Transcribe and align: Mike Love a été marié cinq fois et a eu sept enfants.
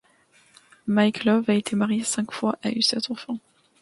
Mike 0.87 1.25
Love 1.25 1.47
a 1.51 1.53
été 1.53 1.75
marié 1.75 2.03
cinq 2.03 2.31
fois 2.33 2.57
et 2.63 2.69
a 2.69 2.71
eu 2.75 2.81
sept 2.81 3.11
enfants. 3.11 3.37